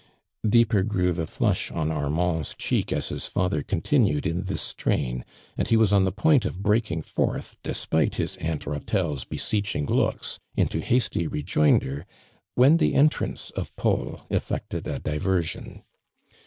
Deeper 0.49 0.81
grew 0.81 1.13
the 1.13 1.27
flush 1.27 1.69
on 1.69 1.91
Armand's 1.91 2.55
cheek, 2.57 2.91
as 2.91 3.09
his 3.09 3.27
father 3.27 3.61
continued 3.61 4.25
in 4.25 4.45
this 4.45 4.63
strain, 4.63 5.23
and. 5.55 5.67
he 5.67 5.77
was 5.77 5.93
on 5.93 6.05
the 6.05 6.11
point 6.11 6.43
of 6.43 6.63
breaking 6.63 7.03
forth, 7.03 7.55
despite 7.61 8.15
his 8.15 8.35
auntllatelle's 8.37 9.25
beseeching 9.25 9.85
looks, 9.85 10.39
into 10.55 10.81
hasty 10.81 11.27
rejoinder, 11.27 12.07
when 12.55 12.77
the 12.77 12.95
entrance 12.95 13.51
of 13.51 13.75
Paul 13.75 14.21
effected 14.31 14.87
a 14.87 14.97
diversion. 14.97 15.83